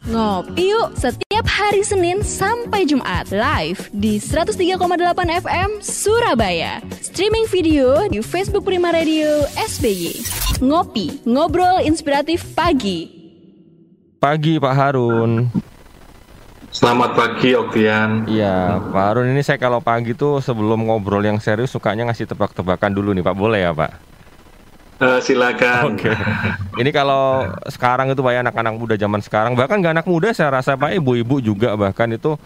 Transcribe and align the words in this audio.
Ngopi 0.00 0.72
yuk 0.72 0.96
setiap 0.96 1.44
hari 1.44 1.84
Senin 1.84 2.24
sampai 2.24 2.88
Jumat 2.88 3.28
live 3.28 3.92
di 3.92 4.16
103,8 4.16 4.80
FM 5.44 5.84
Surabaya. 5.84 6.80
Streaming 7.04 7.44
video 7.44 8.08
di 8.08 8.24
Facebook 8.24 8.64
Prima 8.64 8.96
Radio 8.96 9.44
SBY. 9.60 10.24
Ngopi, 10.64 11.20
ngobrol 11.28 11.84
inspiratif 11.84 12.48
pagi. 12.56 13.12
Pagi 14.16 14.56
Pak 14.56 14.72
Harun. 14.72 15.52
Selamat 16.72 17.12
pagi 17.12 17.52
Oktian. 17.52 18.24
Iya, 18.24 18.80
Pak 18.80 19.04
Harun 19.04 19.28
ini 19.36 19.44
saya 19.44 19.60
kalau 19.60 19.84
pagi 19.84 20.16
tuh 20.16 20.40
sebelum 20.40 20.80
ngobrol 20.88 21.20
yang 21.20 21.36
serius 21.44 21.76
sukanya 21.76 22.08
ngasih 22.08 22.24
tebak-tebakan 22.24 22.96
dulu 22.96 23.12
nih 23.12 23.20
Pak. 23.20 23.36
Boleh 23.36 23.68
ya 23.68 23.76
Pak? 23.76 24.09
Uh, 25.00 25.16
silakan. 25.24 25.96
Oke. 25.96 26.12
Ini 26.76 26.90
kalau 26.92 27.48
sekarang 27.72 28.12
itu 28.12 28.20
pak 28.20 28.32
ya 28.36 28.44
anak-anak 28.44 28.74
muda 28.76 28.94
zaman 29.00 29.24
sekarang 29.24 29.56
bahkan 29.56 29.80
nggak 29.80 29.96
anak 29.96 30.06
muda 30.06 30.28
saya 30.36 30.52
rasa 30.60 30.76
pak 30.76 30.92
ibu-ibu 30.92 31.40
juga 31.40 31.72
bahkan 31.72 32.12
itu 32.12 32.36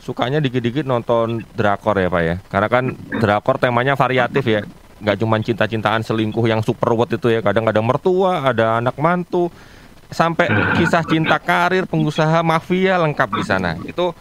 sukanya 0.00 0.40
dikit-dikit 0.40 0.88
nonton 0.88 1.44
drakor 1.52 2.00
ya 2.00 2.08
pak 2.08 2.22
ya. 2.24 2.36
Karena 2.48 2.68
kan 2.72 2.84
drakor 3.20 3.60
temanya 3.60 4.00
variatif 4.00 4.48
ya. 4.48 4.64
Nggak 5.00 5.16
cuma 5.20 5.36
cinta-cintaan 5.44 6.00
selingkuh 6.00 6.44
yang 6.48 6.64
super 6.64 6.96
wet 6.96 7.20
itu 7.20 7.28
ya. 7.36 7.44
Kadang-kadang 7.44 7.84
mertua, 7.84 8.48
ada 8.48 8.80
anak 8.80 8.96
mantu, 8.96 9.52
sampai 10.08 10.48
kisah 10.80 11.04
cinta 11.04 11.36
karir 11.36 11.84
pengusaha 11.84 12.40
mafia 12.40 12.96
lengkap 12.96 13.28
di 13.28 13.44
sana. 13.44 13.76
Itu 13.84 14.16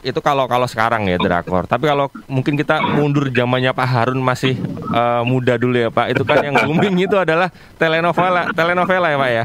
itu 0.00 0.20
kalau 0.24 0.48
kalau 0.48 0.64
sekarang 0.64 1.08
ya 1.08 1.20
drakor. 1.20 1.68
Tapi 1.68 1.88
kalau 1.88 2.08
mungkin 2.26 2.56
kita 2.56 2.80
mundur 2.96 3.28
zamannya 3.28 3.72
Pak 3.76 3.88
Harun 3.88 4.20
masih 4.20 4.56
uh, 4.92 5.22
muda 5.22 5.60
dulu 5.60 5.76
ya 5.76 5.90
Pak. 5.92 6.16
Itu 6.16 6.22
kan 6.24 6.40
yang 6.44 6.56
booming 6.64 7.04
itu 7.04 7.16
adalah 7.16 7.52
telenovela, 7.76 8.48
telenovela 8.56 9.08
ya 9.12 9.18
Pak 9.20 9.30
ya. 9.30 9.44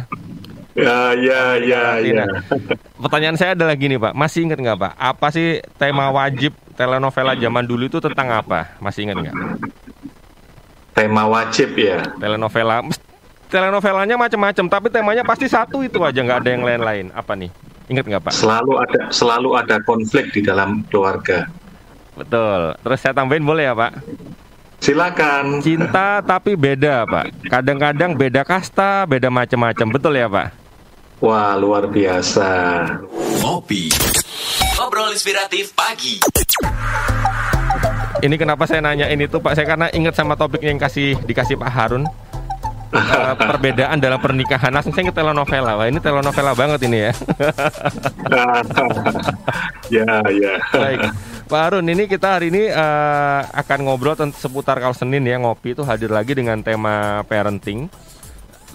Ya 0.76 1.00
ya 1.16 1.42
ya 1.56 1.84
ya. 2.04 2.26
Pertanyaan 3.00 3.40
saya 3.40 3.56
adalah 3.56 3.80
gini 3.80 3.96
Pak, 3.96 4.12
masih 4.12 4.44
ingat 4.44 4.60
nggak 4.60 4.76
Pak? 4.76 4.94
Apa 5.00 5.28
sih 5.32 5.64
tema 5.80 6.12
wajib 6.12 6.52
telenovela 6.76 7.32
zaman 7.36 7.64
dulu 7.64 7.88
itu 7.88 8.04
tentang 8.04 8.36
apa? 8.36 8.76
Masih 8.84 9.08
ingat 9.08 9.24
nggak? 9.24 9.36
Tema 10.96 11.28
wajib 11.32 11.76
ya. 11.80 12.04
Telenovela, 12.20 12.84
telenovelanya 13.48 14.16
macam-macam, 14.16 14.66
tapi 14.68 14.88
temanya 14.92 15.24
pasti 15.24 15.48
satu 15.48 15.80
itu 15.84 16.00
aja, 16.04 16.20
nggak 16.24 16.40
ada 16.44 16.50
yang 16.52 16.64
lain-lain. 16.64 17.08
Apa 17.16 17.36
nih? 17.40 17.52
Ingat 17.86 18.04
nggak 18.10 18.24
Pak? 18.26 18.34
Selalu 18.34 18.74
ada 18.82 19.00
selalu 19.14 19.50
ada 19.54 19.78
konflik 19.86 20.34
di 20.34 20.42
dalam 20.42 20.82
keluarga. 20.90 21.46
Betul. 22.18 22.74
Terus 22.82 23.00
saya 23.02 23.14
tambahin 23.14 23.46
boleh 23.46 23.70
ya 23.70 23.74
Pak? 23.78 23.92
Silakan. 24.82 25.62
Cinta 25.62 26.22
tapi 26.26 26.58
beda 26.58 27.06
Pak. 27.06 27.50
Kadang-kadang 27.50 28.18
beda 28.18 28.42
kasta, 28.42 29.06
beda 29.06 29.30
macam-macam. 29.30 29.88
Betul 29.94 30.14
ya 30.18 30.26
Pak? 30.26 30.48
Wah 31.22 31.54
luar 31.56 31.86
biasa. 31.86 32.50
Ngopi. 33.46 33.94
Ngobrol 34.76 35.14
inspiratif 35.14 35.72
pagi. 35.78 36.20
Ini 38.26 38.36
kenapa 38.42 38.66
saya 38.66 38.82
nanya 38.82 39.06
ini 39.14 39.30
tuh 39.30 39.38
Pak? 39.38 39.54
Saya 39.54 39.70
karena 39.70 39.88
ingat 39.94 40.18
sama 40.18 40.34
topiknya 40.34 40.74
yang 40.74 40.82
kasih 40.82 41.20
dikasih 41.28 41.60
Pak 41.62 41.70
Harun. 41.70 42.04
Uh, 42.96 43.36
perbedaan 43.36 44.00
dalam 44.00 44.20
pernikahan. 44.24 44.72
Langsung 44.72 44.96
saya 44.96 45.12
ingat 45.12 45.18
telenovela 45.20 45.76
wah 45.76 45.88
ini 45.92 46.00
telenovela 46.00 46.56
banget 46.56 46.80
ini 46.88 47.12
ya. 47.12 47.14
Ya 49.94 50.18
ya. 50.34 50.54
Baik. 50.74 51.14
Pak 51.46 51.62
Harun 51.62 51.86
ini 51.86 52.10
kita 52.10 52.42
hari 52.42 52.50
ini 52.50 52.74
uh, 52.74 53.46
akan 53.54 53.86
ngobrol 53.86 54.18
tentang 54.18 54.34
seputar 54.34 54.82
kalau 54.82 54.98
Senin 54.98 55.22
ya 55.22 55.38
ngopi 55.38 55.78
itu 55.78 55.86
hadir 55.86 56.10
lagi 56.10 56.34
dengan 56.34 56.58
tema 56.66 57.22
parenting 57.30 57.86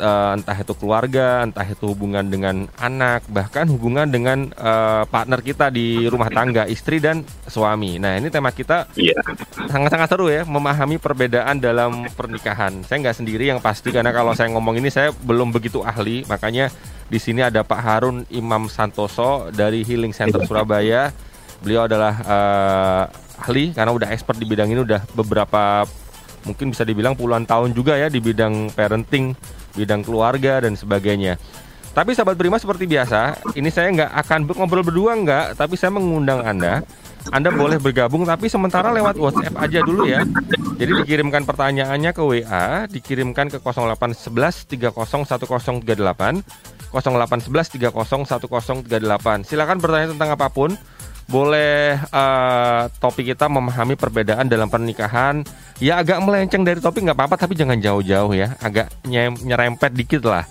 uh, 0.01 0.34
entah 0.34 0.56
itu 0.56 0.73
keluarga, 0.75 1.45
entah 1.45 1.62
itu 1.62 1.84
hubungan 1.93 2.25
dengan 2.25 2.67
anak, 2.81 3.29
bahkan 3.29 3.69
hubungan 3.69 4.09
dengan 4.09 4.48
uh, 4.57 5.05
partner 5.07 5.45
kita 5.45 5.69
di 5.69 6.09
rumah 6.09 6.33
tangga, 6.33 6.65
istri 6.67 6.98
dan 6.98 7.23
suami. 7.47 8.01
Nah, 8.01 8.17
ini 8.17 8.33
tema 8.33 8.51
kita 8.51 8.89
Iya. 8.97 9.20
sangat-sangat 9.69 10.09
seru 10.09 10.33
ya, 10.33 10.42
memahami 10.48 10.97
perbedaan 10.97 11.61
dalam 11.61 12.08
pernikahan. 12.17 12.80
Saya 12.89 13.05
nggak 13.05 13.17
sendiri 13.20 13.47
yang 13.52 13.61
pasti 13.61 13.92
karena 13.92 14.11
kalau 14.11 14.33
saya 14.33 14.48
ngomong 14.51 14.80
ini 14.80 14.89
saya 14.89 15.13
belum 15.13 15.52
begitu 15.52 15.85
ahli, 15.85 16.24
makanya 16.27 16.73
di 17.07 17.20
sini 17.20 17.45
ada 17.45 17.61
Pak 17.61 17.80
Harun 17.85 18.24
Imam 18.33 18.67
Santoso 18.73 19.53
dari 19.53 19.85
Healing 19.85 20.17
Center 20.17 20.42
Surabaya. 20.48 21.13
Beliau 21.61 21.85
adalah 21.85 22.14
uh, 22.24 23.05
ahli 23.45 23.77
karena 23.77 23.92
udah 23.92 24.08
expert 24.08 24.41
di 24.41 24.48
bidang 24.48 24.73
ini 24.73 24.80
udah 24.80 25.05
beberapa 25.13 25.85
mungkin 26.41 26.73
bisa 26.73 26.89
dibilang 26.89 27.13
puluhan 27.13 27.45
tahun 27.45 27.77
juga 27.77 28.01
ya 28.01 28.08
di 28.08 28.17
bidang 28.17 28.73
parenting, 28.73 29.36
bidang 29.75 30.03
keluarga 30.07 30.63
dan 30.63 30.75
sebagainya. 30.75 31.36
Tapi 31.91 32.14
sahabat 32.14 32.39
Prima 32.39 32.55
seperti 32.55 32.86
biasa, 32.86 33.35
ini 33.58 33.67
saya 33.67 33.91
nggak 33.91 34.13
akan 34.23 34.41
ngobrol 34.55 34.86
berdua 34.86 35.19
nggak, 35.19 35.58
tapi 35.58 35.75
saya 35.75 35.91
mengundang 35.91 36.47
Anda. 36.47 36.86
Anda 37.29 37.53
boleh 37.53 37.77
bergabung 37.77 38.25
tapi 38.25 38.48
sementara 38.48 38.89
lewat 38.97 39.20
WhatsApp 39.20 39.53
aja 39.61 39.85
dulu 39.85 40.09
ya. 40.09 40.25
Jadi 40.80 41.05
dikirimkan 41.05 41.45
pertanyaannya 41.45 42.17
ke 42.17 42.23
WA, 42.25 42.89
dikirimkan 42.89 43.53
ke 43.53 43.59
0811 43.61 44.64
301038, 44.73 46.41
0811 46.95 47.77
301038. 47.77 49.45
Silakan 49.45 49.77
bertanya 49.77 50.17
tentang 50.17 50.30
apa 50.33 50.48
pun. 50.48 50.73
Boleh 51.30 51.95
uh, 52.11 52.91
topik 52.98 53.30
kita 53.30 53.46
memahami 53.46 53.95
perbedaan 53.95 54.51
dalam 54.51 54.67
pernikahan. 54.67 55.46
Ya 55.79 56.02
agak 56.02 56.18
melenceng 56.27 56.67
dari 56.67 56.83
topik 56.83 57.07
nggak 57.07 57.14
apa-apa 57.14 57.39
tapi 57.39 57.55
jangan 57.55 57.79
jauh-jauh 57.79 58.35
ya. 58.35 58.58
Agak 58.58 58.91
nye- 59.07 59.39
nyerempet 59.46 59.95
dikit 59.95 60.27
lah. 60.27 60.42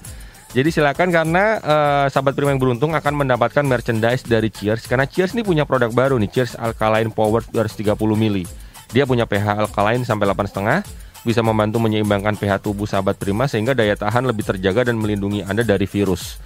Jadi 0.50 0.74
silakan 0.74 1.14
karena 1.14 1.62
uh, 1.62 2.06
sahabat 2.10 2.34
prima 2.34 2.50
yang 2.50 2.64
beruntung 2.64 2.98
akan 2.98 3.22
mendapatkan 3.22 3.62
merchandise 3.62 4.26
dari 4.26 4.50
Cheers 4.50 4.90
karena 4.90 5.06
Cheers 5.06 5.38
ini 5.38 5.46
punya 5.46 5.62
produk 5.62 5.94
baru 5.94 6.18
nih 6.18 6.32
Cheers 6.32 6.58
Alkaline 6.58 7.14
Power 7.14 7.46
230 7.54 7.94
mili. 8.18 8.50
Dia 8.90 9.06
punya 9.06 9.30
pH 9.30 9.70
alkaline 9.70 10.02
sampai 10.02 10.26
8,5 10.26 11.22
bisa 11.22 11.46
membantu 11.46 11.78
menyeimbangkan 11.84 12.34
pH 12.34 12.66
tubuh 12.66 12.90
sahabat 12.90 13.22
prima 13.22 13.46
sehingga 13.46 13.78
daya 13.78 13.94
tahan 13.94 14.26
lebih 14.26 14.48
terjaga 14.48 14.90
dan 14.90 14.98
melindungi 14.98 15.46
Anda 15.46 15.62
dari 15.62 15.86
virus. 15.86 16.42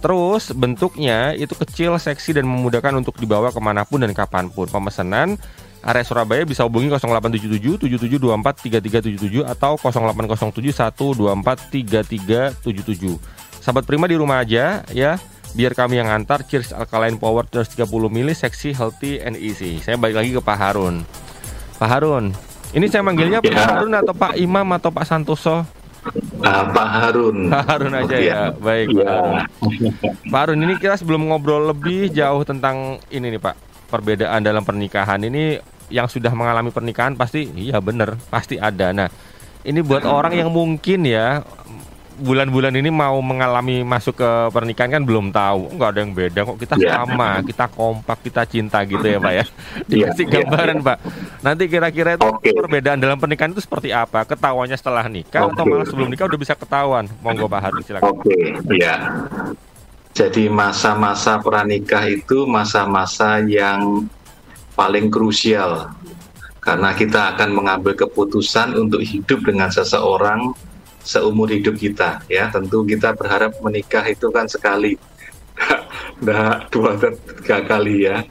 Terus 0.00 0.52
bentuknya 0.52 1.32
itu 1.34 1.56
kecil, 1.56 1.96
seksi 1.96 2.36
dan 2.36 2.44
memudahkan 2.44 2.92
untuk 2.94 3.16
dibawa 3.16 3.48
ke 3.50 3.60
mana 3.60 3.82
pun 3.88 4.04
dan 4.04 4.12
kapan 4.12 4.52
pun. 4.52 4.68
Pemesanan 4.68 5.40
area 5.86 6.04
Surabaya 6.04 6.42
bisa 6.42 6.66
hubungi 6.66 6.92
0877 6.92 7.86
7724 7.86 9.46
3377 9.46 9.46
atau 9.46 9.78
0807 9.78 10.74
124 10.74 12.62
3377. 12.62 13.62
Sahabat 13.62 13.84
Prima 13.88 14.06
di 14.06 14.14
rumah 14.18 14.42
aja 14.44 14.84
ya. 14.92 15.18
Biar 15.56 15.72
kami 15.72 15.96
yang 15.96 16.12
antar 16.12 16.44
Cheers 16.44 16.76
Alkaline 16.76 17.16
Power 17.16 17.48
330 17.48 17.88
mili 18.12 18.36
seksi, 18.36 18.76
healthy 18.76 19.24
and 19.24 19.40
easy. 19.40 19.80
Saya 19.80 19.96
balik 19.96 20.20
lagi 20.20 20.30
ke 20.36 20.40
Pak 20.44 20.58
Harun. 20.58 21.00
Pak 21.80 21.88
Harun, 21.88 22.36
ini 22.76 22.92
saya 22.92 23.00
manggilnya 23.00 23.40
Pak 23.40 23.48
Ya. 23.48 23.64
Harun 23.64 23.96
atau 23.96 24.12
Pak 24.12 24.36
Imam 24.36 24.68
atau 24.76 24.92
Pak 24.92 25.08
Santoso? 25.08 25.64
Ah, 26.42 26.64
Pak 26.68 26.88
Harun. 26.90 27.36
Pak 27.48 27.64
Harun 27.64 27.94
aja 27.94 28.16
ya. 28.18 28.40
Baik, 28.52 28.92
Pak 28.92 29.00
Ya. 29.00 29.08
Harun. 29.08 29.34
Pak 30.28 30.40
Harun 30.40 30.60
ini 30.60 30.74
kita 30.76 30.94
sebelum 30.98 31.24
ngobrol 31.28 31.70
lebih 31.70 32.12
jauh 32.12 32.42
tentang 32.44 33.00
ini 33.08 33.32
nih 33.32 33.40
Pak, 33.40 33.54
perbedaan 33.88 34.40
dalam 34.44 34.66
pernikahan 34.66 35.22
ini 35.22 35.56
yang 35.86 36.10
sudah 36.10 36.34
mengalami 36.34 36.74
pernikahan 36.74 37.14
pasti 37.14 37.46
iya 37.54 37.78
bener 37.78 38.18
pasti 38.28 38.58
ada. 38.58 38.90
Nah 38.90 39.08
ini 39.62 39.80
buat 39.82 40.02
orang 40.02 40.34
yang 40.34 40.50
mungkin 40.50 41.06
ya 41.06 41.46
bulan-bulan 42.16 42.72
ini 42.74 42.88
mau 42.88 43.20
mengalami 43.20 43.84
masuk 43.84 44.16
ke 44.16 44.30
pernikahan 44.50 44.96
kan 44.96 45.02
belum 45.04 45.28
tahu. 45.30 45.76
Nggak 45.76 45.88
ada 45.92 46.00
yang 46.00 46.12
beda 46.12 46.40
kok. 46.42 46.56
Kita 46.56 46.74
Ya. 46.76 47.00
sama 47.00 47.40
kita 47.44 47.64
kompak 47.68 48.18
kita 48.24 48.42
cinta 48.44 48.80
gitu 48.82 49.04
ya 49.04 49.18
Pak 49.18 49.32
ya. 49.32 49.44
Dikasih 49.84 50.24
Ya, 50.24 50.30
ya, 50.30 50.34
gambaran 50.42 50.78
Pak. 50.80 50.98
Nanti 51.44 51.62
kira-kira 51.68 52.16
itu 52.16 52.24
Oke. 52.24 52.50
perbedaan 52.52 52.98
dalam 52.98 53.20
pernikahan 53.20 53.52
itu 53.52 53.60
seperti 53.60 53.92
apa? 53.92 54.24
Ketawanya 54.24 54.74
setelah 54.74 55.04
nikah 55.06 55.46
atau 55.46 55.62
Oke. 55.62 55.70
malah 55.70 55.86
sebelum 55.86 56.08
nikah 56.08 56.26
udah 56.26 56.40
bisa 56.40 56.54
ketahuan? 56.56 57.04
Monggo 57.20 57.46
Pak 57.46 57.60
Harun 57.60 57.82
silakan. 57.84 58.08
Oke, 58.10 58.36
ya. 58.74 58.96
Jadi 60.16 60.48
masa-masa 60.48 61.36
pranikah 61.38 62.08
itu 62.08 62.48
masa-masa 62.48 63.44
yang 63.44 64.08
paling 64.72 65.12
krusial. 65.12 65.92
Karena 66.58 66.90
kita 66.90 67.36
akan 67.36 67.54
mengambil 67.54 67.94
keputusan 67.94 68.74
untuk 68.74 68.98
hidup 68.98 69.44
dengan 69.44 69.70
seseorang 69.70 70.50
seumur 71.06 71.46
hidup 71.46 71.78
kita 71.78 72.18
ya 72.26 72.50
tentu 72.50 72.82
kita 72.82 73.14
berharap 73.14 73.54
menikah 73.62 74.02
itu 74.10 74.26
kan 74.34 74.50
sekali 74.50 74.98
nah 76.26 76.66
dua 76.66 76.98
tiga 76.98 77.62
kali 77.62 78.10
ya 78.10 78.26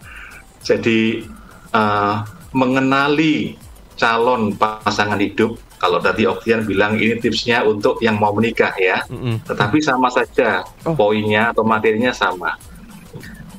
jadi 0.60 1.24
eh, 1.72 2.16
mengenali 2.52 3.56
calon 3.96 4.52
pasangan 4.60 5.16
hidup 5.24 5.56
kalau 5.80 6.04
tadi 6.04 6.28
Oktian 6.28 6.68
bilang 6.68 7.00
ini 7.00 7.16
tipsnya 7.16 7.64
untuk 7.64 8.00
yang 8.04 8.20
mau 8.20 8.36
menikah 8.36 8.76
ya 8.76 9.08
Mm-mm. 9.08 9.44
tetapi 9.48 9.80
sama 9.80 10.12
saja 10.12 10.68
Oh. 10.84 10.94
poinnya 10.94 11.50
atau 11.56 11.64
materinya 11.66 12.14
sama. 12.14 12.56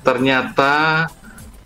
Ternyata 0.06 1.06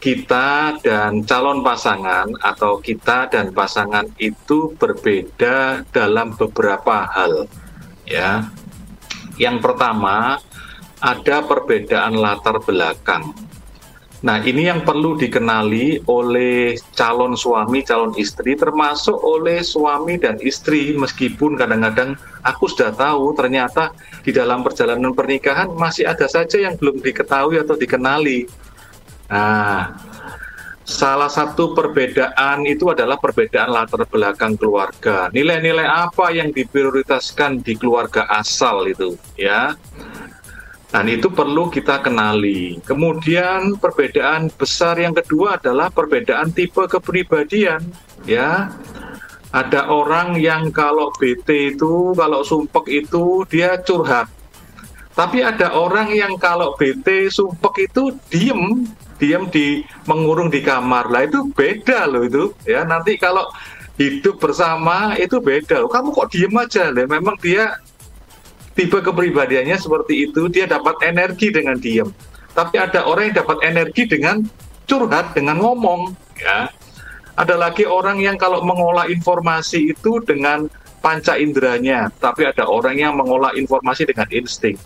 kita 0.01 0.81
dan 0.81 1.23
calon 1.29 1.61
pasangan 1.61 2.33
atau 2.41 2.81
kita 2.81 3.29
dan 3.29 3.53
pasangan 3.53 4.09
itu 4.17 4.73
berbeda 4.81 5.85
dalam 5.93 6.33
beberapa 6.35 7.05
hal. 7.05 7.45
Ya. 8.09 8.49
Yang 9.37 9.61
pertama, 9.61 10.41
ada 11.01 11.37
perbedaan 11.45 12.17
latar 12.17 12.61
belakang. 12.65 13.33
Nah, 14.21 14.37
ini 14.45 14.69
yang 14.69 14.85
perlu 14.85 15.17
dikenali 15.17 16.05
oleh 16.05 16.77
calon 16.93 17.33
suami, 17.33 17.81
calon 17.81 18.13
istri, 18.21 18.53
termasuk 18.53 19.17
oleh 19.17 19.65
suami 19.65 20.21
dan 20.21 20.37
istri, 20.45 20.93
meskipun 20.93 21.57
kadang-kadang 21.57 22.21
aku 22.45 22.69
sudah 22.69 22.93
tahu 22.93 23.33
ternyata 23.33 23.97
di 24.21 24.29
dalam 24.29 24.61
perjalanan 24.61 25.17
pernikahan 25.17 25.73
masih 25.73 26.05
ada 26.05 26.29
saja 26.29 26.61
yang 26.61 26.77
belum 26.77 27.01
diketahui 27.01 27.65
atau 27.65 27.81
dikenali. 27.81 28.45
Nah, 29.31 29.95
salah 30.83 31.31
satu 31.31 31.71
perbedaan 31.71 32.67
itu 32.67 32.91
adalah 32.91 33.15
perbedaan 33.15 33.71
latar 33.71 34.03
belakang 34.11 34.59
keluarga. 34.59 35.31
Nilai-nilai 35.31 35.87
apa 35.87 36.35
yang 36.35 36.51
diprioritaskan 36.51 37.63
di 37.63 37.79
keluarga 37.79 38.27
asal 38.27 38.91
itu, 38.91 39.15
ya. 39.39 39.79
Dan 40.91 41.07
itu 41.07 41.31
perlu 41.31 41.71
kita 41.71 42.03
kenali. 42.03 42.83
Kemudian 42.83 43.79
perbedaan 43.79 44.51
besar 44.51 44.99
yang 44.99 45.15
kedua 45.15 45.63
adalah 45.63 45.87
perbedaan 45.95 46.51
tipe 46.51 46.83
kepribadian, 46.91 47.87
ya. 48.27 48.75
Ada 49.55 49.87
orang 49.87 50.39
yang 50.43 50.75
kalau 50.75 51.15
BT 51.15 51.79
itu, 51.79 52.15
kalau 52.19 52.43
sumpek 52.43 53.07
itu 53.07 53.47
dia 53.47 53.79
curhat. 53.79 54.40
Tapi 55.21 55.45
ada 55.45 55.77
orang 55.77 56.17
yang 56.17 56.41
kalau 56.41 56.73
BT 56.81 57.29
sumpek 57.29 57.93
itu 57.93 58.17
diem, 58.33 58.89
diem 59.21 59.45
di 59.53 59.85
mengurung 60.09 60.49
di 60.49 60.65
kamar. 60.65 61.13
Lah 61.13 61.29
itu 61.29 61.45
beda 61.53 62.09
loh 62.09 62.25
itu, 62.25 62.57
ya. 62.65 62.89
Nanti 62.89 63.21
kalau 63.21 63.45
hidup 64.01 64.41
bersama 64.41 65.13
itu 65.21 65.37
beda. 65.37 65.85
Kamu 65.85 66.17
kok 66.17 66.33
diem 66.33 66.57
aja? 66.57 66.89
Lah 66.89 67.05
memang 67.05 67.37
dia 67.37 67.77
tipe 68.73 68.97
kepribadiannya 68.97 69.77
seperti 69.77 70.25
itu, 70.25 70.49
dia 70.49 70.65
dapat 70.65 70.97
energi 71.05 71.53
dengan 71.53 71.77
diam. 71.77 72.09
Tapi 72.57 72.81
ada 72.81 73.05
orang 73.05 73.29
yang 73.29 73.45
dapat 73.45 73.61
energi 73.61 74.09
dengan 74.09 74.41
curhat, 74.89 75.37
dengan 75.37 75.61
ngomong, 75.61 76.17
ya. 76.41 76.73
Ada 77.37 77.61
lagi 77.61 77.85
orang 77.85 78.25
yang 78.25 78.41
kalau 78.41 78.65
mengolah 78.65 79.05
informasi 79.13 79.93
itu 79.93 80.25
dengan 80.25 80.65
panca 81.05 81.37
inderanya, 81.37 82.09
tapi 82.25 82.49
ada 82.49 82.65
orang 82.65 82.97
yang 82.97 83.13
mengolah 83.21 83.53
informasi 83.53 84.09
dengan 84.09 84.29
insting. 84.33 84.81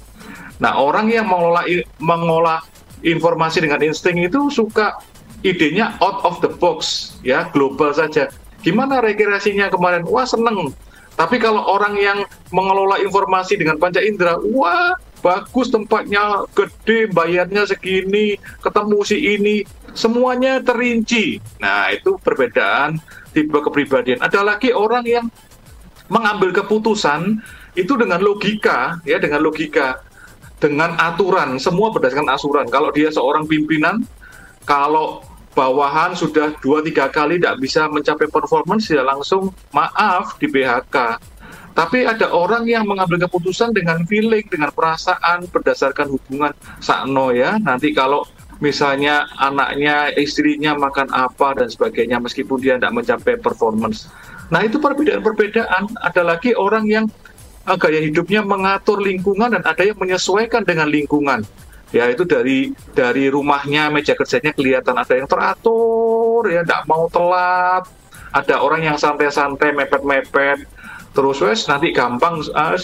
Nah, 0.64 0.81
orang 0.81 1.12
yang 1.12 1.28
mengolah 1.28 1.69
mengolah 2.00 2.64
informasi 3.05 3.61
dengan 3.61 3.84
insting 3.84 4.25
itu 4.25 4.49
suka 4.49 4.96
idenya 5.44 5.93
out 6.00 6.25
of 6.25 6.40
the 6.40 6.49
box, 6.49 7.12
ya, 7.20 7.52
global 7.52 7.93
saja. 7.93 8.32
Gimana 8.64 9.05
rekreasinya 9.05 9.69
kemarin? 9.69 10.08
Wah, 10.08 10.25
seneng 10.25 10.72
tapi 11.14 11.38
kalau 11.38 11.62
orang 11.62 11.94
yang 11.94 12.19
mengelola 12.50 12.99
informasi 12.99 13.55
dengan 13.55 13.78
panca 13.78 14.02
indera, 14.02 14.34
wah 14.50 14.99
bagus 15.22 15.70
tempatnya, 15.70 16.43
gede, 16.52 17.06
bayarnya 17.14 17.70
segini, 17.70 18.34
ketemu 18.60 18.99
si 19.06 19.17
ini, 19.38 19.56
semuanya 19.94 20.58
terinci. 20.58 21.38
Nah 21.62 21.94
itu 21.94 22.19
perbedaan 22.19 22.99
tipe 23.31 23.55
kepribadian. 23.62 24.19
Ada 24.20 24.43
lagi 24.43 24.75
orang 24.75 25.06
yang 25.06 25.26
mengambil 26.10 26.50
keputusan 26.50 27.38
itu 27.78 27.94
dengan 27.94 28.19
logika, 28.19 28.99
ya 29.06 29.22
dengan 29.22 29.38
logika, 29.46 30.02
dengan 30.64 30.96
aturan, 30.96 31.61
semua 31.61 31.93
berdasarkan 31.93 32.32
asuran. 32.32 32.64
Kalau 32.72 32.88
dia 32.88 33.12
seorang 33.12 33.44
pimpinan, 33.44 34.00
kalau 34.64 35.20
bawahan 35.52 36.16
sudah 36.16 36.56
dua 36.64 36.81
tiga 36.81 37.12
kali 37.12 37.37
tidak 37.37 37.61
bisa 37.61 37.84
mencapai 37.93 38.32
performance 38.32 38.88
ya 38.88 39.05
langsung 39.05 39.52
maaf 39.76 40.40
di 40.40 40.49
PHK. 40.49 41.20
Tapi 41.76 42.08
ada 42.08 42.32
orang 42.32 42.64
yang 42.64 42.88
mengambil 42.88 43.28
keputusan 43.28 43.76
dengan 43.76 44.06
feeling, 44.08 44.46
dengan 44.49 44.72
perasaan 44.72 45.44
berdasarkan 45.52 46.08
hubungan 46.08 46.56
sakno 46.81 47.34
ya. 47.34 47.60
Nanti 47.60 47.93
kalau 47.93 48.25
misalnya 48.62 49.28
anaknya, 49.37 50.14
istrinya 50.17 50.72
makan 50.78 51.12
apa 51.12 51.60
dan 51.60 51.69
sebagainya 51.69 52.22
meskipun 52.25 52.62
dia 52.62 52.81
tidak 52.81 52.94
mencapai 52.94 53.37
performance. 53.37 54.08
Nah 54.49 54.62
itu 54.64 54.78
perbedaan-perbedaan. 54.81 55.99
Ada 55.99 56.22
lagi 56.22 56.55
orang 56.56 56.87
yang 56.87 57.05
gaya 57.64 58.00
hidupnya 58.05 58.44
mengatur 58.44 59.00
lingkungan 59.00 59.56
dan 59.56 59.64
ada 59.64 59.82
yang 59.82 59.96
menyesuaikan 59.96 60.62
dengan 60.62 60.88
lingkungan. 60.93 61.40
Ya 61.94 62.11
itu 62.11 62.26
dari 62.28 62.75
dari 62.93 63.31
rumahnya 63.31 63.88
meja 63.88 64.12
kerjanya 64.19 64.50
kelihatan 64.50 64.99
ada 64.99 65.14
yang 65.14 65.31
teratur 65.31 66.43
ya 66.50 66.61
tidak 66.66 66.84
mau 66.84 67.08
telat. 67.08 67.88
Ada 68.34 68.58
orang 68.58 68.82
yang 68.82 68.99
santai-santai 68.99 69.70
mepet-mepet. 69.72 70.66
Terus 71.14 71.38
wes 71.38 71.70
nanti 71.70 71.94
gampang 71.94 72.43
uh, 72.50 72.75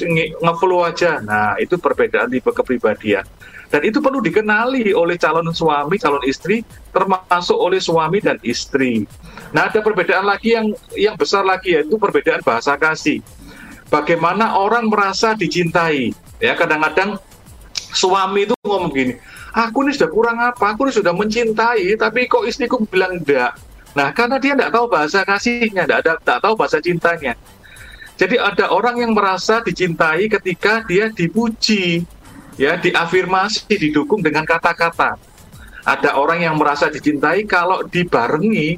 aja. 0.87 1.19
Nah 1.19 1.59
itu 1.59 1.75
perbedaan 1.75 2.31
tipe 2.31 2.55
kepribadian. 2.55 3.27
Dan 3.67 3.83
itu 3.83 3.99
perlu 3.99 4.23
dikenali 4.23 4.95
oleh 4.95 5.19
calon 5.19 5.51
suami 5.51 5.99
calon 5.99 6.23
istri 6.23 6.63
termasuk 6.95 7.59
oleh 7.59 7.83
suami 7.83 8.23
dan 8.23 8.39
istri. 8.47 9.03
Nah 9.51 9.67
ada 9.67 9.83
perbedaan 9.83 10.31
lagi 10.31 10.55
yang 10.55 10.71
yang 10.95 11.19
besar 11.19 11.43
lagi 11.43 11.75
yaitu 11.75 11.99
perbedaan 11.99 12.47
bahasa 12.47 12.79
kasih 12.79 13.19
bagaimana 13.91 14.57
orang 14.57 14.89
merasa 14.89 15.35
dicintai 15.37 16.15
ya 16.41 16.57
kadang-kadang 16.57 17.21
suami 17.91 18.47
itu 18.47 18.55
ngomong 18.63 18.91
gini, 18.95 19.15
aku 19.51 19.83
ini 19.87 19.91
sudah 19.95 20.11
kurang 20.11 20.39
apa, 20.39 20.75
aku 20.75 20.87
ini 20.89 20.93
sudah 20.95 21.13
mencintai, 21.15 21.99
tapi 21.99 22.31
kok 22.31 22.47
istriku 22.47 22.83
bilang 22.87 23.19
enggak. 23.19 23.55
Nah, 23.99 24.15
karena 24.15 24.39
dia 24.39 24.55
tidak 24.55 24.71
tahu 24.71 24.87
bahasa 24.87 25.27
kasihnya, 25.27 25.83
tidak 25.87 25.99
ada, 26.07 26.13
tidak 26.23 26.39
tahu 26.39 26.55
bahasa 26.55 26.79
cintanya. 26.79 27.35
Jadi 28.15 28.37
ada 28.39 28.71
orang 28.71 29.01
yang 29.01 29.13
merasa 29.17 29.65
dicintai 29.65 30.31
ketika 30.31 30.87
dia 30.87 31.11
dipuji, 31.11 32.05
ya, 32.55 32.79
diafirmasi, 32.79 33.67
didukung 33.75 34.23
dengan 34.23 34.47
kata-kata. 34.47 35.19
Ada 35.83 36.15
orang 36.15 36.45
yang 36.45 36.55
merasa 36.61 36.93
dicintai 36.93 37.49
kalau 37.49 37.83
dibarengi, 37.89 38.77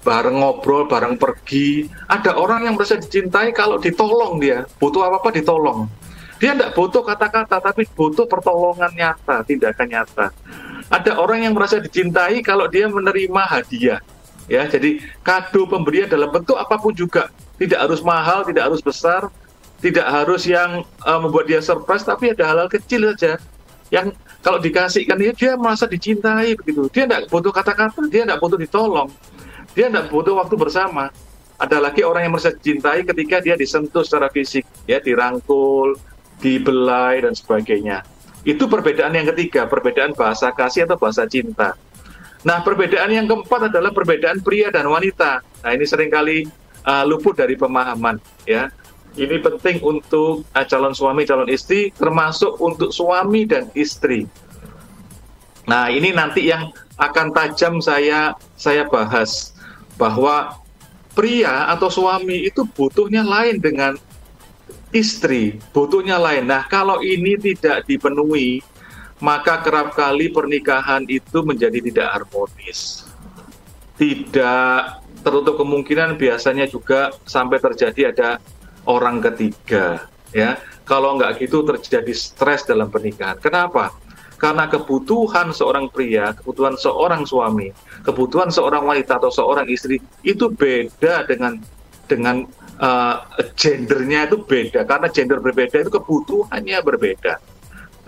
bareng 0.00 0.40
ngobrol, 0.40 0.88
bareng 0.88 1.16
pergi. 1.20 1.88
Ada 2.08 2.36
orang 2.36 2.66
yang 2.68 2.74
merasa 2.76 2.96
dicintai 2.96 3.52
kalau 3.52 3.76
ditolong 3.76 4.40
dia, 4.40 4.64
butuh 4.80 5.04
apa-apa 5.06 5.36
ditolong. 5.36 5.86
Dia 6.40 6.56
tidak 6.56 6.72
butuh 6.72 7.04
kata-kata, 7.04 7.60
tapi 7.60 7.84
butuh 7.92 8.24
pertolongan 8.24 8.88
nyata, 8.96 9.44
tindakan 9.44 9.88
nyata. 9.92 10.26
Ada 10.88 11.20
orang 11.20 11.44
yang 11.44 11.52
merasa 11.52 11.76
dicintai 11.76 12.40
kalau 12.40 12.64
dia 12.66 12.88
menerima 12.88 13.42
hadiah. 13.44 14.00
Ya, 14.50 14.66
jadi 14.66 14.98
kado 15.22 15.68
pemberian 15.68 16.10
dalam 16.10 16.32
bentuk 16.32 16.58
apa 16.58 16.74
pun 16.80 16.90
juga, 16.90 17.30
tidak 17.60 17.86
harus 17.86 18.00
mahal, 18.02 18.42
tidak 18.42 18.72
harus 18.72 18.82
besar, 18.82 19.30
tidak 19.78 20.02
harus 20.08 20.42
yang 20.48 20.82
uh, 21.06 21.18
membuat 21.22 21.46
dia 21.46 21.62
surprise, 21.62 22.02
tapi 22.02 22.34
ada 22.34 22.48
hal-hal 22.48 22.66
kecil 22.66 23.14
saja 23.14 23.38
yang 23.94 24.10
kalau 24.40 24.58
dikasihkan 24.58 25.20
dia, 25.20 25.32
dia 25.36 25.52
merasa 25.54 25.84
dicintai 25.84 26.56
begitu. 26.56 26.88
Dia 26.88 27.04
tidak 27.04 27.28
butuh 27.28 27.52
kata-kata, 27.52 28.00
dia 28.08 28.24
tidak 28.24 28.40
butuh 28.40 28.56
ditolong, 28.56 29.12
dia 29.74 29.86
tidak 29.86 30.10
butuh 30.10 30.34
waktu 30.38 30.54
bersama. 30.58 31.10
Ada 31.60 31.76
lagi 31.76 32.00
orang 32.00 32.24
yang 32.24 32.32
merasa 32.32 32.56
dicintai 32.56 33.04
ketika 33.04 33.36
dia 33.44 33.52
disentuh 33.52 34.00
secara 34.00 34.32
fisik, 34.32 34.64
ya 34.88 34.96
dirangkul, 34.96 35.92
dibelai 36.40 37.20
dan 37.20 37.36
sebagainya. 37.36 38.00
Itu 38.48 38.64
perbedaan 38.64 39.12
yang 39.12 39.28
ketiga, 39.36 39.68
perbedaan 39.68 40.16
bahasa 40.16 40.48
kasih 40.56 40.88
atau 40.88 40.96
bahasa 40.96 41.28
cinta. 41.28 41.76
Nah, 42.40 42.64
perbedaan 42.64 43.12
yang 43.12 43.28
keempat 43.28 43.68
adalah 43.68 43.92
perbedaan 43.92 44.40
pria 44.40 44.72
dan 44.72 44.88
wanita. 44.88 45.44
Nah, 45.44 45.70
ini 45.76 45.84
sering 45.84 46.08
kali 46.08 46.48
uh, 46.88 47.04
luput 47.04 47.36
dari 47.36 47.52
pemahaman, 47.60 48.16
ya. 48.48 48.72
Ini 49.12 49.44
penting 49.44 49.84
untuk 49.84 50.48
uh, 50.56 50.64
calon 50.64 50.96
suami, 50.96 51.28
calon 51.28 51.52
istri, 51.52 51.92
termasuk 51.92 52.56
untuk 52.56 52.88
suami 52.88 53.44
dan 53.44 53.68
istri. 53.76 54.24
Nah, 55.68 55.92
ini 55.92 56.16
nanti 56.16 56.48
yang 56.48 56.72
akan 56.96 57.36
tajam 57.36 57.84
saya 57.84 58.32
saya 58.56 58.88
bahas 58.88 59.52
bahwa 60.00 60.56
pria 61.12 61.68
atau 61.68 61.92
suami 61.92 62.48
itu 62.48 62.64
butuhnya 62.64 63.20
lain 63.20 63.60
dengan 63.60 64.00
istri, 64.96 65.60
butuhnya 65.76 66.16
lain. 66.16 66.48
Nah, 66.48 66.64
kalau 66.66 67.04
ini 67.04 67.36
tidak 67.36 67.84
dipenuhi, 67.84 68.64
maka 69.20 69.60
kerap 69.60 69.92
kali 69.92 70.32
pernikahan 70.32 71.04
itu 71.06 71.44
menjadi 71.44 71.78
tidak 71.84 72.08
harmonis. 72.16 73.04
Tidak 74.00 74.80
tertutup 75.20 75.60
kemungkinan 75.60 76.16
biasanya 76.16 76.64
juga 76.64 77.12
sampai 77.28 77.60
terjadi 77.60 78.16
ada 78.16 78.30
orang 78.88 79.20
ketiga, 79.20 80.08
ya. 80.32 80.56
Kalau 80.88 81.20
nggak 81.20 81.44
gitu 81.44 81.62
terjadi 81.62 82.10
stres 82.16 82.64
dalam 82.66 82.88
pernikahan. 82.88 83.38
Kenapa? 83.38 83.94
Karena 84.40 84.64
kebutuhan 84.72 85.52
seorang 85.52 85.92
pria, 85.92 86.32
kebutuhan 86.32 86.72
seorang 86.80 87.28
suami, 87.28 87.68
kebutuhan 88.00 88.48
seorang 88.48 88.88
wanita 88.88 89.20
atau 89.20 89.28
seorang 89.28 89.68
istri 89.68 90.00
itu 90.24 90.48
beda 90.48 91.28
dengan 91.28 91.60
dengan 92.08 92.48
uh, 92.80 93.20
gendernya 93.52 94.26
itu 94.26 94.40
beda 94.40 94.88
karena 94.88 95.12
gender 95.12 95.38
berbeda 95.44 95.84
itu 95.84 95.92
kebutuhannya 95.92 96.78
berbeda. 96.80 97.36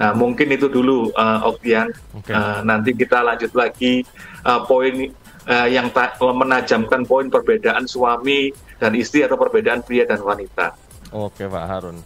Nah 0.00 0.16
mungkin 0.16 0.48
itu 0.56 0.72
dulu 0.72 1.12
uh, 1.12 1.52
Oktian. 1.52 1.92
Okay. 2.24 2.32
Uh, 2.32 2.64
nanti 2.64 2.96
kita 2.96 3.20
lanjut 3.20 3.52
lagi 3.52 4.02
uh, 4.48 4.64
poin 4.64 5.12
uh, 5.46 5.68
yang 5.68 5.92
menajamkan 6.18 7.04
poin 7.04 7.28
perbedaan 7.28 7.84
suami 7.84 8.50
dan 8.80 8.96
istri 8.96 9.22
atau 9.22 9.36
perbedaan 9.36 9.84
pria 9.84 10.08
dan 10.08 10.24
wanita. 10.24 10.74
Oke 11.12 11.44
Pak 11.44 11.64
Harun. 11.68 12.00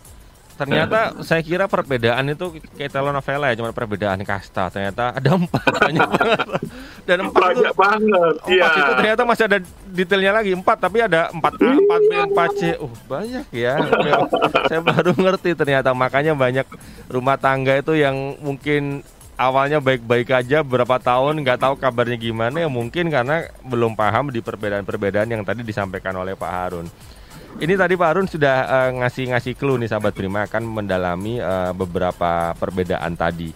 Ternyata 0.57 0.99
saya 1.21 1.41
kira 1.41 1.65
perbedaan 1.65 2.27
itu 2.27 2.47
kayak 2.73 2.91
telenovela 2.91 3.53
ya, 3.53 3.57
cuma 3.57 3.71
perbedaan 3.71 4.21
kasta. 4.21 4.69
Ternyata 4.69 5.13
ada 5.13 5.31
empat 5.33 5.65
banyak 5.69 6.09
banget. 6.17 6.47
Dan 7.05 7.19
empat 7.23 7.41
itu, 7.47 7.63
Banyak 7.63 7.75
banget. 7.75 8.35
empat 8.35 8.51
Iya. 8.51 8.67
itu 8.75 8.93
ternyata 8.97 9.23
masih 9.23 9.45
ada 9.47 9.59
detailnya 9.87 10.33
lagi 10.35 10.51
empat, 10.53 10.77
tapi 10.77 10.99
ada 10.99 11.31
empat 11.31 11.53
A, 11.55 11.71
empat 11.71 12.01
B, 12.03 12.13
empat 12.27 12.51
C. 12.57 12.63
Oh 12.77 12.93
banyak 13.07 13.47
ya. 13.53 13.75
saya 14.65 14.81
baru 14.81 15.13
ngerti 15.13 15.53
ternyata 15.53 15.93
makanya 15.93 16.33
banyak 16.33 16.67
rumah 17.07 17.37
tangga 17.37 17.77
itu 17.77 17.95
yang 17.95 18.15
mungkin 18.39 19.01
awalnya 19.37 19.79
baik-baik 19.79 20.33
aja 20.33 20.65
berapa 20.65 20.97
tahun 20.97 21.45
nggak 21.45 21.61
tahu 21.61 21.75
kabarnya 21.77 22.17
gimana 22.17 22.57
ya 22.57 22.69
mungkin 22.69 23.07
karena 23.07 23.45
belum 23.61 23.93
paham 23.93 24.33
di 24.33 24.41
perbedaan-perbedaan 24.41 25.29
yang 25.29 25.45
tadi 25.45 25.61
disampaikan 25.61 26.17
oleh 26.17 26.33
Pak 26.33 26.49
Harun. 26.51 26.89
Ini 27.57 27.73
tadi 27.73 27.97
Pak 27.97 28.09
Harun 28.13 28.29
sudah 28.29 28.57
eh, 28.69 28.91
ngasih-ngasih 29.01 29.57
clue 29.57 29.81
nih 29.81 29.89
sahabat 29.89 30.13
Prima 30.13 30.45
akan 30.45 30.61
mendalami 30.61 31.41
eh, 31.41 31.73
beberapa 31.73 32.53
perbedaan 32.53 33.17
tadi. 33.17 33.49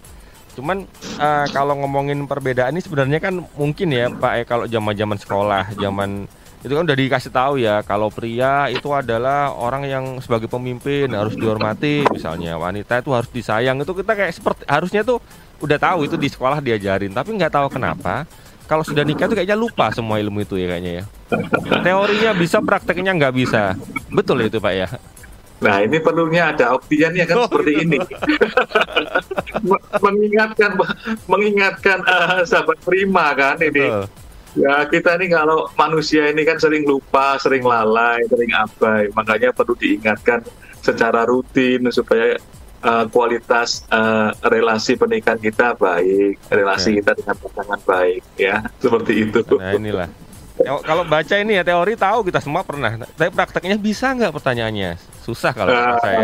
Cuman 0.57 0.89
eh, 1.21 1.47
kalau 1.53 1.77
ngomongin 1.85 2.25
perbedaan 2.25 2.73
ini 2.73 2.81
sebenarnya 2.81 3.21
kan 3.21 3.45
mungkin 3.61 3.93
ya 3.93 4.09
Pak 4.09 4.33
ya 4.41 4.45
kalau 4.49 4.65
zaman-zaman 4.65 5.21
sekolah, 5.21 5.77
zaman 5.77 6.25
itu 6.61 6.73
kan 6.77 6.85
udah 6.85 6.97
dikasih 6.97 7.33
tahu 7.33 7.55
ya 7.61 7.81
kalau 7.85 8.13
pria 8.13 8.69
itu 8.69 8.89
adalah 8.93 9.53
orang 9.53 9.89
yang 9.89 10.05
sebagai 10.21 10.45
pemimpin 10.45 11.09
harus 11.09 11.33
dihormati 11.33 12.05
misalnya 12.13 12.61
wanita 12.61 13.01
itu 13.01 13.17
harus 13.17 13.33
disayang 13.33 13.81
itu 13.81 13.89
kita 13.97 14.13
kayak 14.13 14.33
seperti 14.37 14.69
harusnya 14.69 15.01
tuh 15.01 15.25
udah 15.65 15.81
tahu 15.81 16.05
itu 16.05 16.21
di 16.21 16.29
sekolah 16.29 16.61
diajarin 16.61 17.17
tapi 17.17 17.33
nggak 17.33 17.49
tahu 17.49 17.73
kenapa 17.73 18.29
kalau 18.71 18.87
sudah 18.87 19.03
nikah 19.03 19.27
tuh 19.27 19.35
kayaknya 19.35 19.59
lupa 19.59 19.91
semua 19.91 20.23
ilmu 20.23 20.47
itu 20.47 20.55
ya 20.55 20.71
kayaknya 20.71 20.93
ya 21.03 21.05
teorinya 21.83 22.31
bisa 22.33 22.63
prakteknya 22.63 23.11
nggak 23.19 23.35
bisa 23.35 23.75
betul 24.09 24.39
ya 24.39 24.47
itu 24.47 24.63
pak 24.63 24.75
ya 24.77 24.89
Nah, 25.61 25.85
ini 25.85 26.01
perlunya 26.01 26.57
ada 26.57 26.73
opsiannya 26.73 27.29
kan 27.29 27.37
Oh, 27.37 27.45
seperti 27.45 27.85
gitu. 27.85 27.85
ini. 27.85 27.99
Me- 29.61 29.85
mengingatkan 30.09 30.73
mengingatkan 31.29 32.01
eh, 32.01 32.49
sahabat 32.49 32.81
prima 32.81 33.37
kan 33.37 33.61
ini. 33.61 33.85
Betul. 33.85 34.09
Ya, 34.57 34.89
kita 34.89 35.21
ini 35.21 35.29
kalau 35.29 35.69
manusia 35.77 36.33
ini 36.33 36.49
kan 36.49 36.57
sering 36.57 36.89
lupa, 36.89 37.37
sering 37.37 37.61
lalai, 37.61 38.25
sering 38.25 38.49
abai. 38.51 39.13
Makanya 39.13 39.53
perlu 39.53 39.77
diingatkan 39.77 40.41
secara 40.81 41.29
rutin 41.29 41.85
supaya 41.93 42.41
eh, 42.81 43.05
kualitas 43.09 43.85
eh, 43.87 44.31
relasi 44.43 44.97
pernikahan 44.97 45.37
kita 45.37 45.77
baik, 45.77 46.41
relasi 46.49 46.91
Ya. 46.91 46.97
kita 47.01 47.11
dengan 47.17 47.37
pasangan 47.39 47.81
baik 47.85 48.23
ya. 48.37 48.57
Seperti 48.79 49.13
itu. 49.21 49.41
nah 49.57 49.73
inilah 49.73 50.09
kalau 50.61 51.03
baca 51.05 51.35
ini 51.37 51.57
ya 51.57 51.65
teori 51.65 51.97
tahu 51.97 52.27
kita 52.29 52.41
semua 52.41 52.61
pernah 52.61 53.01
tapi 53.17 53.33
prakteknya 53.33 53.77
bisa 53.77 54.13
nggak 54.13 54.33
pertanyaannya 54.33 54.97
susah 55.25 55.53
kalau 55.53 55.73
kata 55.73 55.97
saya 56.01 56.19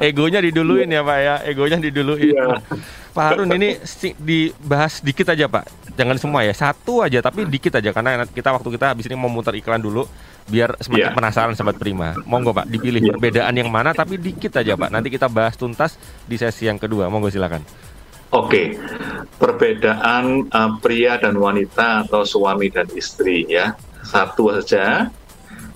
egonya 0.00 0.42
diduluin 0.42 0.90
ya 0.90 1.02
pak 1.02 1.18
ya 1.18 1.34
egonya 1.46 1.78
diduluin 1.78 2.34
Iya. 2.34 2.58
Pak 3.14 3.24
Harun 3.30 3.46
ini 3.54 3.78
dibahas 4.18 4.98
dikit 4.98 5.30
aja 5.30 5.46
Pak. 5.46 5.94
Jangan 5.94 6.18
semua 6.18 6.42
ya, 6.42 6.50
satu 6.50 6.98
aja 6.98 7.22
tapi 7.22 7.46
dikit 7.46 7.78
aja 7.78 7.94
karena 7.94 8.26
kita 8.26 8.50
waktu 8.50 8.74
kita 8.74 8.90
habis 8.90 9.06
ini 9.06 9.14
mau 9.14 9.30
muter 9.30 9.54
iklan 9.54 9.78
dulu 9.78 10.02
biar 10.50 10.74
semakin 10.82 11.10
Iya. 11.10 11.14
penasaran 11.14 11.54
sobat 11.54 11.78
Prima. 11.78 12.18
Monggo 12.26 12.50
Pak, 12.50 12.66
dipilih 12.66 12.98
Iya. 12.98 13.14
perbedaan 13.14 13.54
yang 13.54 13.70
mana 13.70 13.94
tapi 13.94 14.18
dikit 14.18 14.58
aja 14.58 14.74
Pak. 14.74 14.90
Nanti 14.90 15.14
kita 15.14 15.30
bahas 15.30 15.54
tuntas 15.54 15.94
di 16.26 16.34
sesi 16.34 16.66
yang 16.66 16.74
kedua. 16.74 17.06
Monggo 17.06 17.30
silakan. 17.30 17.62
Oke, 18.34 18.74
perbedaan 19.38 20.50
uh, 20.50 20.74
pria 20.82 21.22
dan 21.22 21.38
wanita 21.38 22.02
atau 22.02 22.26
suami 22.26 22.66
dan 22.66 22.90
istri 22.98 23.46
ya. 23.46 23.78
Satu 24.02 24.50
saja, 24.58 25.06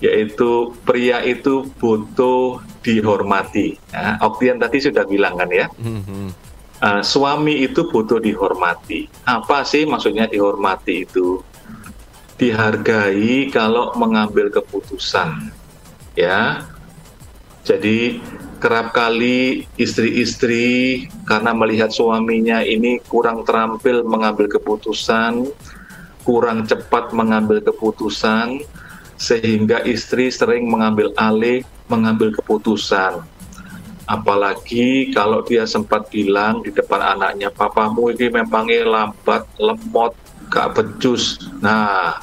yaitu 0.03 0.75
pria 0.83 1.23
itu 1.23 1.71
butuh 1.79 2.59
dihormati. 2.83 3.79
Ya, 3.95 4.19
Oktian 4.19 4.59
tadi 4.59 4.83
sudah 4.83 5.07
bilang 5.07 5.39
kan 5.39 5.47
ya, 5.47 5.71
uh, 6.83 6.99
suami 6.99 7.63
itu 7.63 7.87
butuh 7.87 8.19
dihormati. 8.19 9.07
Apa 9.23 9.63
sih 9.63 9.87
maksudnya 9.87 10.27
dihormati 10.27 11.07
itu? 11.07 11.39
Dihargai 12.35 13.51
kalau 13.55 13.95
mengambil 13.95 14.51
keputusan, 14.51 15.51
ya. 16.15 16.67
Jadi 17.63 18.19
kerap 18.59 18.91
kali 18.91 19.65
istri-istri 19.79 21.07
karena 21.23 21.55
melihat 21.55 21.89
suaminya 21.89 22.59
ini 22.59 22.99
kurang 23.07 23.47
terampil 23.47 24.03
mengambil 24.03 24.51
keputusan, 24.51 25.47
kurang 26.27 26.67
cepat 26.67 27.15
mengambil 27.15 27.63
keputusan, 27.63 28.59
sehingga 29.15 29.83
istri 29.87 30.27
sering 30.27 30.67
mengambil 30.67 31.15
alih 31.15 31.63
mengambil 31.87 32.35
keputusan. 32.35 33.23
Apalagi 34.09 35.13
kalau 35.15 35.45
dia 35.45 35.63
sempat 35.63 36.11
bilang 36.11 36.59
di 36.59 36.75
depan 36.75 37.15
anaknya, 37.15 37.53
papamu 37.53 38.11
ini 38.11 38.27
memangnya 38.41 38.83
lambat, 38.83 39.45
lemot, 39.55 40.17
gak 40.49 40.75
becus. 40.75 41.37
Nah, 41.61 42.17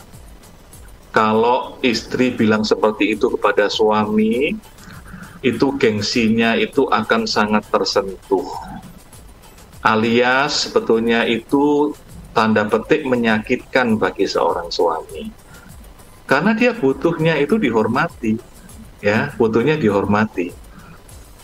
kalau 1.14 1.78
istri 1.86 2.34
bilang 2.34 2.66
seperti 2.66 3.14
itu 3.14 3.30
kepada 3.38 3.70
suami, 3.70 4.52
itu 5.46 5.78
gengsinya 5.78 6.58
itu 6.58 6.90
akan 6.90 7.22
sangat 7.30 7.62
tersentuh. 7.70 8.50
Alias 9.86 10.66
sebetulnya 10.66 11.22
itu 11.22 11.94
tanda 12.34 12.66
petik 12.66 13.06
menyakitkan 13.06 13.94
bagi 13.94 14.26
seorang 14.26 14.74
suami. 14.74 15.30
Karena 16.26 16.58
dia 16.58 16.74
butuhnya 16.74 17.38
itu 17.38 17.54
dihormati, 17.54 18.34
ya, 18.98 19.30
butuhnya 19.38 19.78
dihormati. 19.78 20.50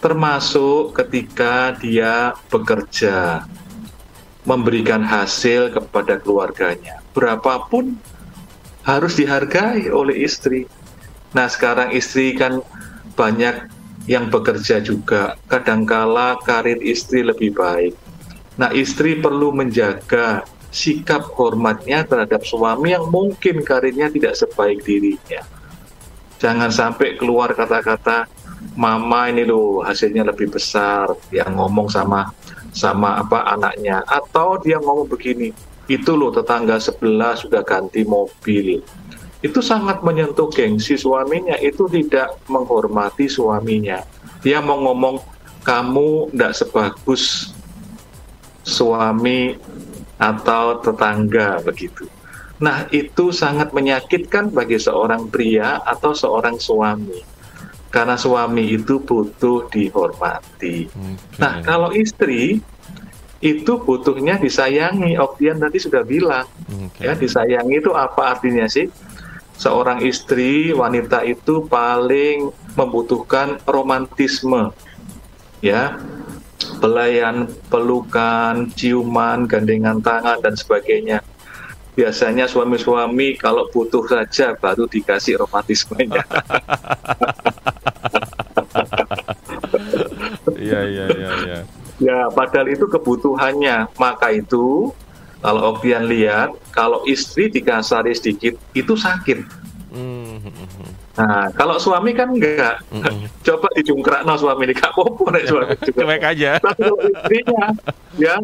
Termasuk 0.02 0.98
ketika 0.98 1.78
dia 1.78 2.34
bekerja, 2.50 3.46
memberikan 4.42 5.06
hasil 5.06 5.70
kepada 5.70 6.18
keluarganya. 6.18 6.98
Berapapun 7.14 7.94
harus 8.82 9.14
dihargai 9.14 9.86
oleh 9.86 10.26
istri. 10.26 10.66
Nah, 11.30 11.46
sekarang 11.46 11.94
istri 11.94 12.34
kan 12.34 12.58
banyak 13.14 13.70
yang 14.06 14.30
bekerja 14.30 14.82
juga. 14.82 15.38
Kadangkala 15.46 16.38
karir 16.42 16.78
istri 16.82 17.22
lebih 17.22 17.54
baik. 17.54 17.94
Nah, 18.58 18.70
istri 18.74 19.16
perlu 19.18 19.54
menjaga 19.54 20.44
sikap 20.72 21.28
hormatnya 21.36 22.04
terhadap 22.04 22.42
suami 22.48 22.96
yang 22.96 23.08
mungkin 23.12 23.60
karirnya 23.60 24.08
tidak 24.08 24.34
sebaik 24.36 24.80
dirinya. 24.82 25.44
Jangan 26.40 26.72
sampai 26.74 27.20
keluar 27.20 27.54
kata-kata 27.54 28.26
mama 28.74 29.28
ini 29.28 29.44
loh 29.44 29.84
hasilnya 29.84 30.26
lebih 30.26 30.50
besar 30.54 31.12
yang 31.34 31.54
ngomong 31.58 31.90
sama 31.90 32.30
sama 32.72 33.20
apa 33.20 33.52
anaknya 33.52 34.00
atau 34.08 34.56
dia 34.58 34.80
ngomong 34.80 35.10
begini 35.10 35.52
itu 35.90 36.12
loh 36.14 36.32
tetangga 36.32 36.80
sebelah 36.80 37.36
sudah 37.36 37.60
ganti 37.66 38.06
mobil 38.06 38.80
itu 39.42 39.58
sangat 39.58 40.06
menyentuh 40.06 40.46
gengsi 40.48 40.94
suaminya. 40.94 41.58
Itu 41.58 41.90
tidak 41.90 42.38
menghormati 42.46 43.26
suaminya. 43.26 44.00
Dia 44.40 44.62
mau 44.62 44.78
ngomong 44.78 45.18
kamu 45.66 46.30
tidak 46.30 46.54
sebagus 46.54 47.50
suami 48.62 49.58
atau 50.22 50.78
tetangga 50.78 51.58
begitu. 51.66 52.06
Nah 52.62 52.86
itu 52.94 53.34
sangat 53.34 53.74
menyakitkan 53.74 54.54
bagi 54.54 54.78
seorang 54.78 55.26
pria 55.26 55.82
atau 55.82 56.14
seorang 56.14 56.62
suami. 56.62 57.18
Karena 57.90 58.14
suami 58.14 58.78
itu 58.78 59.02
butuh 59.02 59.68
dihormati. 59.68 60.88
Oke. 60.88 61.36
nah 61.36 61.60
kalau 61.60 61.90
istri 61.92 62.62
itu 63.42 63.72
butuhnya 63.82 64.38
disayangi. 64.38 65.18
Oktian 65.18 65.58
tadi 65.58 65.82
sudah 65.82 66.06
bilang. 66.06 66.46
Oke. 66.70 67.02
ya 67.02 67.18
disayangi 67.18 67.82
itu 67.82 67.90
apa 67.90 68.38
artinya 68.38 68.70
sih 68.70 68.86
seorang 69.62 70.02
istri 70.02 70.74
wanita 70.74 71.22
itu 71.22 71.62
paling 71.70 72.50
membutuhkan 72.74 73.62
romantisme 73.62 74.74
ya. 75.62 76.02
Pelayan 76.78 77.50
pelukan 77.70 78.70
ciuman 78.74 79.46
gandengan 79.46 79.98
tangan 80.02 80.38
dan 80.42 80.54
sebagainya. 80.54 81.22
Biasanya 81.94 82.46
suami-suami 82.46 83.38
kalau 83.38 83.66
butuh 83.70 84.06
saja 84.06 84.54
baru 84.58 84.90
dikasih 84.90 85.38
romantismenya. 85.38 86.26
Iya 90.62 90.80
iya 90.86 91.06
iya 91.10 91.30
iya. 91.42 91.58
ya 91.98 92.18
padahal 92.30 92.70
itu 92.70 92.86
kebutuhannya. 92.86 93.90
Maka 93.98 94.30
itu 94.30 94.94
kalau 95.42 95.74
Oktian 95.74 96.06
lihat 96.06 96.54
kalau 96.72 97.04
istri 97.04 97.52
dikasari 97.52 98.16
sedikit 98.16 98.56
itu 98.72 98.96
sakit. 98.96 99.44
Nah, 101.12 101.52
kalau 101.52 101.76
suami 101.76 102.16
kan 102.16 102.32
enggak. 102.32 102.80
Mhm. 102.88 103.28
Coba 103.44 103.68
dijungkrak 103.76 104.24
no 104.24 104.40
suami 104.40 104.64
ini 104.64 104.72
gak 104.72 104.96
apa-apa 104.96 105.24
nek 105.36 105.44
suami 105.44 105.76
juga. 105.76 105.92
Cuek 105.92 106.22
aja. 106.24 106.50
Tapi 106.56 106.80
kalau 106.80 106.96
istrinya 107.04 107.66
ya 108.16 108.34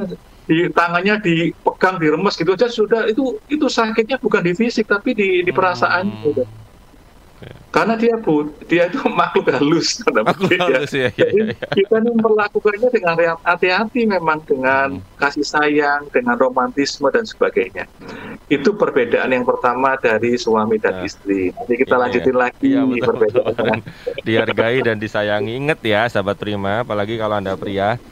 di 0.48 0.68
tangannya 0.72 1.20
dipegang 1.20 1.96
diremes 1.96 2.36
gitu 2.36 2.52
aja 2.52 2.68
sudah 2.68 3.04
itu 3.04 3.36
itu 3.48 3.68
sakitnya 3.68 4.16
bukan 4.16 4.44
di 4.44 4.52
fisik 4.52 4.88
tapi 4.88 5.12
di 5.12 5.44
di 5.44 5.52
perasaan 5.52 6.08
Hmm. 6.08 6.24
gitu. 6.28 6.42
Oke. 7.38 7.54
karena 7.70 7.94
dia 7.94 8.18
bu 8.18 8.50
dia 8.66 8.90
itu 8.90 8.98
makhluk 9.22 9.46
halus 9.54 10.02
makhluk 10.10 10.58
halus 10.58 10.90
ya, 10.90 11.06
ya, 11.14 11.28
ya, 11.30 11.44
ya. 11.54 11.68
kita 11.70 12.02
ini 12.02 12.10
memperlakukannya 12.18 12.88
dengan 12.90 13.14
hati-hati 13.46 14.10
memang 14.10 14.42
dengan 14.42 14.98
hmm. 14.98 15.22
kasih 15.22 15.46
sayang 15.46 16.10
dengan 16.10 16.34
romantisme 16.34 17.06
dan 17.14 17.22
sebagainya 17.22 17.86
itu 18.50 18.74
perbedaan 18.74 19.30
yang 19.30 19.46
pertama 19.46 19.94
dari 20.02 20.34
suami 20.34 20.82
dan 20.82 20.98
ya. 20.98 21.06
istri 21.06 21.54
nanti 21.54 21.74
kita 21.78 21.94
ya, 21.94 22.00
lanjutin 22.02 22.34
ya. 22.34 22.40
lagi 22.42 22.70
ya, 22.74 22.82
betul, 22.82 23.06
perbedaan 23.06 23.78
dihargai 24.26 24.78
dan 24.82 24.96
disayangi 24.98 25.54
inget 25.54 25.78
ya 25.86 26.10
sahabat 26.10 26.34
prima 26.42 26.82
apalagi 26.82 27.14
kalau 27.14 27.38
anda 27.38 27.54
pria 27.54 28.02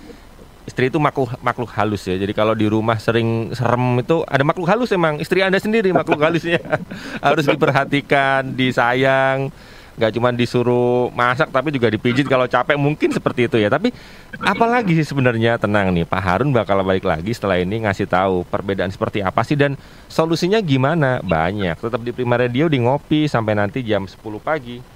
istri 0.67 0.91
itu 0.91 0.99
makhluk 0.99 1.31
makhluk 1.41 1.71
halus 1.73 2.03
ya. 2.05 2.19
Jadi 2.19 2.35
kalau 2.35 2.53
di 2.53 2.67
rumah 2.67 2.99
sering 2.99 3.55
serem 3.55 4.03
itu 4.03 4.27
ada 4.27 4.43
makhluk 4.43 4.67
halus 4.67 4.91
emang. 4.91 5.23
Istri 5.23 5.47
Anda 5.47 5.63
sendiri 5.63 5.95
makhluk 5.95 6.19
halusnya. 6.19 6.61
Harus 7.25 7.47
diperhatikan, 7.47 8.53
disayang. 8.53 9.55
Gak 9.97 10.13
cuma 10.13 10.29
disuruh 10.29 11.09
masak 11.17 11.49
tapi 11.49 11.73
juga 11.73 11.89
dipijit 11.89 12.29
kalau 12.29 12.45
capek 12.45 12.77
mungkin 12.77 13.17
seperti 13.17 13.49
itu 13.49 13.57
ya. 13.57 13.73
Tapi 13.73 13.95
apalagi 14.45 14.93
sih 14.93 15.09
sebenarnya 15.09 15.57
tenang 15.57 15.89
nih 15.89 16.05
Pak 16.05 16.21
Harun 16.21 16.53
bakal 16.53 16.85
balik 16.85 17.09
lagi 17.09 17.33
setelah 17.33 17.57
ini 17.57 17.89
ngasih 17.89 18.05
tahu 18.05 18.45
perbedaan 18.45 18.93
seperti 18.93 19.25
apa 19.25 19.41
sih 19.41 19.57
dan 19.57 19.73
solusinya 20.13 20.61
gimana? 20.61 21.25
Banyak. 21.25 21.81
Tetap 21.81 22.05
di 22.05 22.13
Prima 22.13 22.37
Radio 22.37 22.69
di 22.69 22.77
ngopi 22.85 23.25
sampai 23.25 23.57
nanti 23.57 23.81
jam 23.81 24.05
10 24.05 24.21
pagi. 24.37 24.96